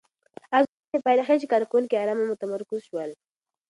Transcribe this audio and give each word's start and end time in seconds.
د 0.47 0.53
ازموینې 0.57 1.03
پایلې 1.05 1.23
ښيي 1.27 1.37
چې 1.41 1.51
کارکوونکي 1.53 1.95
ارامه 2.01 2.21
او 2.23 2.29
متمرکز 2.31 2.79
شول. 2.87 3.09